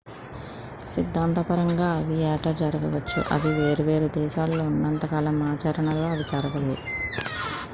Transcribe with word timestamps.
సిద్ధాంతపరంగా 0.93 1.89
అవి 1.97 2.15
ఏటా 2.29 2.51
జరగవచ్చు 2.61 3.19
అవి 3.31 3.51
వేర్వేరు 3.59 4.07
దేశాలలో 4.15 4.65
ఉన్నంత 4.71 5.05
కాలం 5.05 5.37
ఆచరణలో 5.51 6.07
అవి 6.07 6.25
జరగవు 6.31 6.75